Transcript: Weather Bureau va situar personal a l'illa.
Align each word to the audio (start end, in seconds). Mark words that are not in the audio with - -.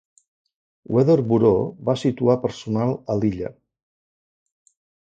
Weather 0.95 1.17
Bureau 1.27 1.67
va 1.91 1.97
situar 2.07 2.39
personal 2.49 2.99
a 3.17 3.21
l'illa. 3.21 3.57